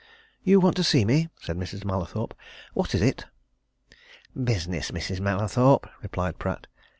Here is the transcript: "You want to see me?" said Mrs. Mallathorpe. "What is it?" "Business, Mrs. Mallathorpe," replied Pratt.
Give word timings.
"You 0.41 0.59
want 0.59 0.75
to 0.77 0.83
see 0.83 1.05
me?" 1.05 1.29
said 1.39 1.57
Mrs. 1.57 1.85
Mallathorpe. 1.85 2.33
"What 2.73 2.95
is 2.95 3.03
it?" 3.03 3.25
"Business, 4.33 4.89
Mrs. 4.89 5.19
Mallathorpe," 5.19 5.87
replied 6.01 6.39
Pratt. 6.39 6.65